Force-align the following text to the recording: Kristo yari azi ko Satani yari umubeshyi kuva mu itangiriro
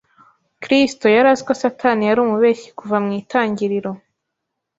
Kristo 0.63 1.05
yari 1.15 1.27
azi 1.33 1.43
ko 1.47 1.53
Satani 1.61 2.03
yari 2.05 2.19
umubeshyi 2.23 2.69
kuva 2.79 2.97
mu 3.03 3.09
itangiriro 3.21 3.91